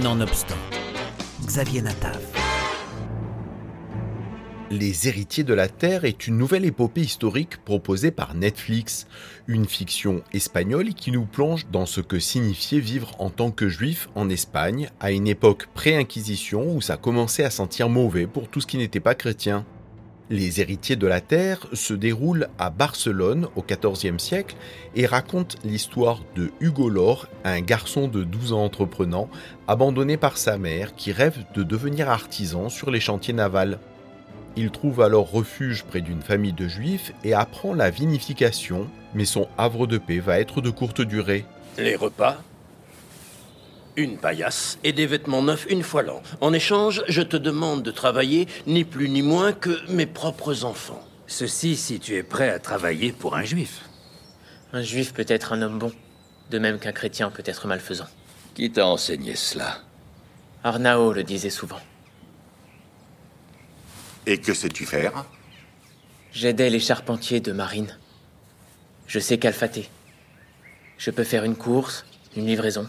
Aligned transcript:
Nonobstant, 0.00 0.56
Xavier 1.44 1.82
Natav. 1.82 2.18
Les 4.70 5.06
héritiers 5.06 5.44
de 5.44 5.52
la 5.52 5.68
Terre 5.68 6.06
est 6.06 6.26
une 6.26 6.38
nouvelle 6.38 6.64
épopée 6.64 7.02
historique 7.02 7.58
proposée 7.62 8.10
par 8.10 8.34
Netflix, 8.34 9.06
une 9.46 9.66
fiction 9.66 10.22
espagnole 10.32 10.94
qui 10.94 11.12
nous 11.12 11.26
plonge 11.26 11.66
dans 11.70 11.84
ce 11.84 12.00
que 12.00 12.18
signifiait 12.18 12.80
vivre 12.80 13.14
en 13.18 13.28
tant 13.28 13.50
que 13.50 13.68
juif 13.68 14.08
en 14.14 14.30
Espagne 14.30 14.88
à 14.98 15.12
une 15.12 15.28
époque 15.28 15.66
pré-inquisition 15.74 16.74
où 16.74 16.80
ça 16.80 16.96
commençait 16.96 17.44
à 17.44 17.50
sentir 17.50 17.90
mauvais 17.90 18.26
pour 18.26 18.48
tout 18.48 18.62
ce 18.62 18.66
qui 18.66 18.78
n'était 18.78 18.98
pas 18.98 19.14
chrétien. 19.14 19.66
Les 20.30 20.60
héritiers 20.60 20.96
de 20.96 21.06
la 21.06 21.20
Terre 21.20 21.66
se 21.72 21.92
déroulent 21.94 22.48
à 22.58 22.70
Barcelone 22.70 23.48
au 23.56 23.62
XIVe 23.62 24.18
siècle 24.18 24.56
et 24.94 25.04
racontent 25.04 25.58
l'histoire 25.64 26.20
de 26.36 26.50
Hugo 26.60 26.88
Lor, 26.88 27.26
un 27.44 27.60
garçon 27.60 28.08
de 28.08 28.24
12 28.24 28.52
ans 28.52 28.64
entreprenant, 28.64 29.28
abandonné 29.68 30.16
par 30.16 30.38
sa 30.38 30.58
mère 30.58 30.94
qui 30.94 31.12
rêve 31.12 31.44
de 31.54 31.62
devenir 31.62 32.08
artisan 32.08 32.68
sur 32.68 32.90
les 32.90 33.00
chantiers 33.00 33.34
navals. 33.34 33.78
Il 34.56 34.70
trouve 34.70 35.00
alors 35.00 35.30
refuge 35.30 35.84
près 35.84 36.00
d'une 36.00 36.22
famille 36.22 36.52
de 36.52 36.68
juifs 36.68 37.12
et 37.24 37.34
apprend 37.34 37.74
la 37.74 37.90
vinification, 37.90 38.88
mais 39.14 39.24
son 39.24 39.48
havre 39.58 39.86
de 39.86 39.98
paix 39.98 40.18
va 40.18 40.38
être 40.38 40.60
de 40.60 40.70
courte 40.70 41.00
durée. 41.00 41.44
Les 41.78 41.96
repas? 41.96 42.38
Une 43.96 44.18
paillasse 44.18 44.78
et 44.84 44.92
des 44.92 45.06
vêtements 45.06 45.42
neufs 45.42 45.66
une 45.68 45.82
fois 45.82 46.02
l'an. 46.02 46.22
En 46.40 46.52
échange, 46.52 47.02
je 47.08 47.22
te 47.22 47.36
demande 47.36 47.82
de 47.82 47.90
travailler 47.90 48.48
ni 48.66 48.84
plus 48.84 49.08
ni 49.08 49.22
moins 49.22 49.52
que 49.52 49.90
mes 49.90 50.06
propres 50.06 50.64
enfants. 50.64 51.06
Ceci 51.26 51.76
si 51.76 52.00
tu 52.00 52.14
es 52.14 52.22
prêt 52.22 52.50
à 52.50 52.58
travailler 52.58 53.12
pour 53.12 53.36
un 53.36 53.44
juif. 53.44 53.82
Un 54.72 54.82
juif 54.82 55.12
peut 55.12 55.26
être 55.28 55.52
un 55.52 55.62
homme 55.62 55.78
bon, 55.78 55.92
de 56.50 56.58
même 56.58 56.78
qu'un 56.78 56.92
chrétien 56.92 57.30
peut 57.30 57.42
être 57.46 57.66
malfaisant. 57.66 58.08
Qui 58.54 58.70
t'a 58.70 58.86
enseigné 58.86 59.34
cela? 59.34 59.78
Arnao 60.64 61.12
le 61.12 61.24
disait 61.24 61.50
souvent. 61.50 61.80
Et 64.26 64.38
que 64.38 64.54
sais-tu 64.54 64.86
faire? 64.86 65.24
J'aidais 66.32 66.70
les 66.70 66.80
charpentiers 66.80 67.40
de 67.40 67.52
marine. 67.52 67.98
Je 69.06 69.18
sais 69.18 69.38
calfater. 69.38 69.90
Je 70.96 71.10
peux 71.10 71.24
faire 71.24 71.44
une 71.44 71.56
course, 71.56 72.06
une 72.36 72.46
livraison. 72.46 72.88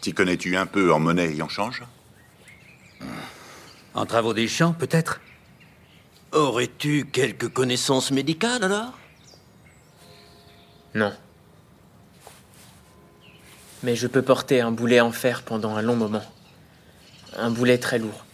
T'y 0.00 0.14
connais-tu 0.14 0.56
un 0.56 0.66
peu 0.66 0.92
en 0.92 0.98
monnaie 0.98 1.36
et 1.36 1.42
en 1.42 1.48
change? 1.48 1.82
En 3.92 4.06
travaux 4.06 4.32
des 4.32 4.48
champs, 4.48 4.72
peut-être? 4.72 5.20
Aurais-tu 6.32 7.04
quelques 7.04 7.48
connaissances 7.48 8.10
médicales 8.10 8.64
alors? 8.64 8.98
Non. 10.94 11.12
Mais 13.82 13.94
je 13.94 14.06
peux 14.06 14.22
porter 14.22 14.60
un 14.60 14.70
boulet 14.70 15.00
en 15.00 15.12
fer 15.12 15.42
pendant 15.42 15.76
un 15.76 15.82
long 15.82 15.96
moment. 15.96 16.24
Un 17.36 17.50
boulet 17.50 17.78
très 17.78 17.98
lourd. 17.98 18.24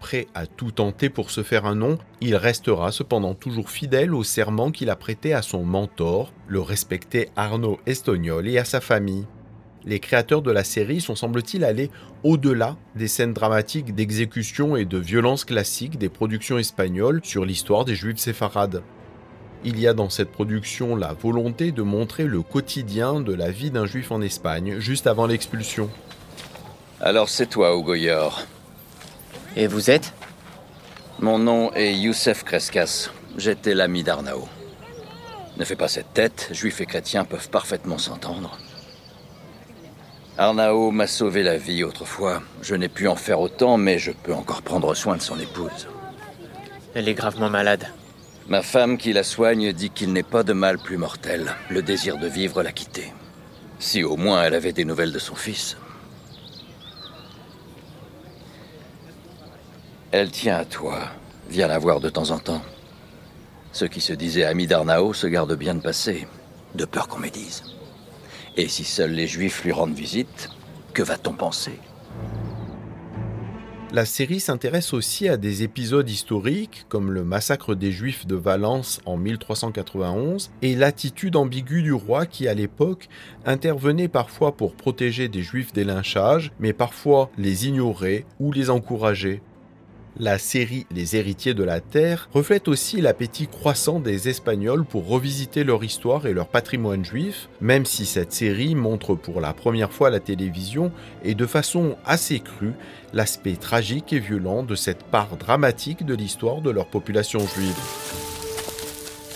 Prêt 0.00 0.26
à 0.34 0.46
tout 0.46 0.72
tenter 0.72 1.10
pour 1.10 1.30
se 1.30 1.42
faire 1.42 1.64
un 1.64 1.74
nom, 1.74 1.98
il 2.20 2.36
restera 2.36 2.92
cependant 2.92 3.34
toujours 3.34 3.70
fidèle 3.70 4.14
au 4.14 4.24
serment 4.24 4.70
qu'il 4.70 4.90
a 4.90 4.96
prêté 4.96 5.32
à 5.32 5.42
son 5.42 5.64
mentor, 5.64 6.32
le 6.46 6.60
respecté 6.60 7.30
Arnaud 7.36 7.78
Estognol 7.86 8.48
et 8.48 8.58
à 8.58 8.64
sa 8.64 8.80
famille 8.80 9.26
les 9.88 10.00
créateurs 10.00 10.42
de 10.42 10.50
la 10.50 10.64
série 10.64 11.00
sont 11.00 11.16
semble-t-il 11.16 11.64
allés 11.64 11.90
au-delà 12.22 12.76
des 12.94 13.08
scènes 13.08 13.32
dramatiques 13.32 13.94
d'exécution 13.94 14.76
et 14.76 14.84
de 14.84 14.98
violence 14.98 15.46
classiques 15.46 15.96
des 15.96 16.10
productions 16.10 16.58
espagnoles 16.58 17.22
sur 17.24 17.46
l'histoire 17.46 17.86
des 17.86 17.94
juifs 17.94 18.18
séfarades. 18.18 18.82
Il 19.64 19.80
y 19.80 19.88
a 19.88 19.94
dans 19.94 20.10
cette 20.10 20.30
production 20.30 20.94
la 20.94 21.14
volonté 21.14 21.72
de 21.72 21.80
montrer 21.80 22.24
le 22.24 22.42
quotidien 22.42 23.20
de 23.20 23.32
la 23.32 23.50
vie 23.50 23.70
d'un 23.70 23.86
juif 23.86 24.12
en 24.12 24.20
Espagne 24.20 24.78
juste 24.78 25.06
avant 25.06 25.26
l'expulsion. 25.26 25.88
Alors 27.00 27.30
c'est 27.30 27.46
toi, 27.46 27.74
Hugo 27.74 27.94
Yor. 27.94 28.42
Et 29.56 29.66
vous 29.66 29.90
êtes? 29.90 30.12
Mon 31.18 31.38
nom 31.38 31.72
est 31.72 31.94
Youssef 31.94 32.44
Crescas. 32.44 33.10
J'étais 33.38 33.74
l'ami 33.74 34.02
d'Arnao. 34.02 34.46
Ne 35.56 35.64
fais 35.64 35.76
pas 35.76 35.88
cette 35.88 36.12
tête, 36.12 36.50
juifs 36.52 36.82
et 36.82 36.86
chrétiens 36.86 37.24
peuvent 37.24 37.48
parfaitement 37.48 37.98
s'entendre. 37.98 38.58
Arnao 40.40 40.92
m'a 40.92 41.08
sauvé 41.08 41.42
la 41.42 41.58
vie 41.58 41.82
autrefois. 41.82 42.42
Je 42.62 42.76
n'ai 42.76 42.88
pu 42.88 43.08
en 43.08 43.16
faire 43.16 43.40
autant, 43.40 43.76
mais 43.76 43.98
je 43.98 44.12
peux 44.12 44.32
encore 44.32 44.62
prendre 44.62 44.94
soin 44.94 45.16
de 45.16 45.20
son 45.20 45.36
épouse. 45.40 45.88
Elle 46.94 47.08
est 47.08 47.14
gravement 47.14 47.50
malade. 47.50 47.88
Ma 48.46 48.62
femme 48.62 48.98
qui 48.98 49.12
la 49.12 49.24
soigne 49.24 49.72
dit 49.72 49.90
qu'il 49.90 50.12
n'est 50.12 50.22
pas 50.22 50.44
de 50.44 50.52
mal 50.52 50.78
plus 50.78 50.96
mortel. 50.96 51.56
Le 51.68 51.82
désir 51.82 52.18
de 52.18 52.28
vivre 52.28 52.62
l'a 52.62 52.70
quittée. 52.70 53.12
Si 53.80 54.04
au 54.04 54.16
moins 54.16 54.44
elle 54.44 54.54
avait 54.54 54.72
des 54.72 54.84
nouvelles 54.84 55.12
de 55.12 55.18
son 55.18 55.34
fils. 55.34 55.76
Elle 60.12 60.30
tient 60.30 60.56
à 60.58 60.64
toi. 60.64 61.00
Viens 61.50 61.66
la 61.66 61.80
voir 61.80 61.98
de 61.98 62.10
temps 62.10 62.30
en 62.30 62.38
temps. 62.38 62.62
Ceux 63.72 63.88
qui 63.88 64.00
se 64.00 64.12
disaient 64.12 64.44
amis 64.44 64.68
d'Arnao 64.68 65.12
se 65.14 65.26
gardent 65.26 65.56
bien 65.56 65.74
de 65.74 65.82
passer, 65.82 66.28
de 66.76 66.84
peur 66.84 67.08
qu'on 67.08 67.18
médise. 67.18 67.64
Et 68.56 68.68
si 68.68 68.84
seuls 68.84 69.12
les 69.12 69.26
Juifs 69.26 69.64
lui 69.64 69.72
rendent 69.72 69.94
visite, 69.94 70.50
que 70.92 71.02
va-t-on 71.02 71.32
penser? 71.32 71.78
La 73.90 74.04
série 74.04 74.38
s'intéresse 74.38 74.92
aussi 74.92 75.28
à 75.28 75.38
des 75.38 75.62
épisodes 75.62 76.08
historiques 76.10 76.84
comme 76.90 77.10
le 77.10 77.24
massacre 77.24 77.74
des 77.74 77.90
Juifs 77.90 78.26
de 78.26 78.36
Valence 78.36 79.00
en 79.06 79.16
1391 79.16 80.50
et 80.60 80.74
l'attitude 80.74 81.36
ambiguë 81.36 81.82
du 81.82 81.94
roi 81.94 82.26
qui 82.26 82.48
à 82.48 82.54
l'époque 82.54 83.08
intervenait 83.46 84.08
parfois 84.08 84.58
pour 84.58 84.74
protéger 84.74 85.28
des 85.28 85.42
Juifs 85.42 85.72
des 85.72 85.84
lynchages 85.84 86.52
mais 86.60 86.74
parfois 86.74 87.30
les 87.38 87.66
ignorer 87.66 88.26
ou 88.40 88.52
les 88.52 88.68
encourager. 88.68 89.40
La 90.16 90.38
série 90.38 90.86
Les 90.92 91.14
héritiers 91.14 91.54
de 91.54 91.62
la 91.62 91.80
Terre 91.80 92.28
reflète 92.32 92.66
aussi 92.66 93.00
l'appétit 93.00 93.46
croissant 93.46 94.00
des 94.00 94.28
Espagnols 94.28 94.84
pour 94.84 95.06
revisiter 95.06 95.62
leur 95.62 95.84
histoire 95.84 96.26
et 96.26 96.32
leur 96.32 96.48
patrimoine 96.48 97.04
juif, 97.04 97.48
même 97.60 97.86
si 97.86 98.04
cette 98.04 98.32
série 98.32 98.74
montre 98.74 99.14
pour 99.14 99.40
la 99.40 99.52
première 99.52 99.92
fois 99.92 100.08
à 100.08 100.10
la 100.10 100.18
télévision 100.18 100.90
et 101.22 101.34
de 101.34 101.46
façon 101.46 101.96
assez 102.04 102.40
crue 102.40 102.72
l'aspect 103.12 103.54
tragique 103.54 104.12
et 104.12 104.18
violent 104.18 104.64
de 104.64 104.74
cette 104.74 105.04
part 105.04 105.36
dramatique 105.36 106.04
de 106.04 106.14
l'histoire 106.14 106.62
de 106.62 106.70
leur 106.70 106.86
population 106.86 107.40
juive. 107.54 107.78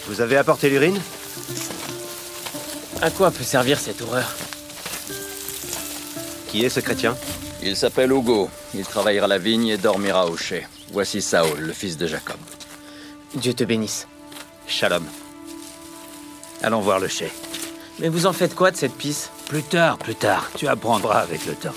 Vous 0.08 0.20
avez 0.20 0.36
apporté 0.36 0.68
l'urine? 0.68 0.98
À 3.00 3.10
quoi 3.10 3.30
peut 3.30 3.44
servir 3.44 3.78
cette 3.78 4.02
horreur? 4.02 4.34
Qui 6.48 6.64
est 6.64 6.68
ce 6.68 6.80
chrétien? 6.80 7.16
Il 7.62 7.76
s'appelle 7.76 8.10
Hugo. 8.10 8.50
Il 8.74 8.84
travaillera 8.84 9.26
la 9.26 9.38
vigne 9.38 9.68
et 9.68 9.78
dormira 9.78 10.26
au 10.26 10.36
chai. 10.36 10.66
Voici 10.92 11.22
Saul, 11.22 11.58
le 11.58 11.72
fils 11.72 11.96
de 11.96 12.06
Jacob. 12.06 12.36
Dieu 13.34 13.54
te 13.54 13.64
bénisse. 13.64 14.08
Shalom. 14.66 15.04
Allons 16.62 16.80
voir 16.80 17.00
le 17.00 17.08
chai. 17.08 17.30
Mais 17.98 18.08
vous 18.08 18.26
en 18.26 18.32
faites 18.32 18.54
quoi 18.54 18.70
de 18.70 18.76
cette 18.76 18.94
pisse? 18.94 19.30
Plus 19.48 19.62
tard, 19.62 19.98
plus 19.98 20.14
tard. 20.14 20.50
Tu 20.56 20.66
apprendras 20.66 21.20
avec 21.20 21.46
le 21.46 21.54
temps. 21.54 21.74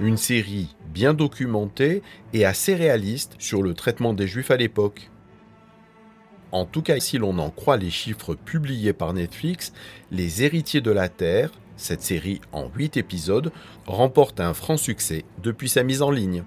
Une 0.00 0.16
série 0.16 0.74
bien 0.86 1.14
documentée 1.14 2.02
et 2.32 2.44
assez 2.44 2.74
réaliste 2.74 3.34
sur 3.38 3.62
le 3.62 3.74
traitement 3.74 4.12
des 4.12 4.26
Juifs 4.26 4.50
à 4.50 4.56
l'époque. 4.56 5.10
En 6.52 6.66
tout 6.66 6.82
cas, 6.82 7.00
si 7.00 7.18
l'on 7.18 7.38
en 7.38 7.50
croit 7.50 7.76
les 7.76 7.90
chiffres 7.90 8.34
publiés 8.34 8.92
par 8.92 9.12
Netflix, 9.12 9.72
les 10.12 10.44
héritiers 10.44 10.80
de 10.80 10.92
la 10.92 11.08
Terre 11.08 11.50
cette 11.76 12.02
série, 12.02 12.40
en 12.52 12.68
8 12.74 12.96
épisodes, 12.96 13.52
remporte 13.86 14.40
un 14.40 14.54
franc 14.54 14.76
succès 14.76 15.24
depuis 15.42 15.68
sa 15.68 15.82
mise 15.82 16.02
en 16.02 16.10
ligne. 16.10 16.44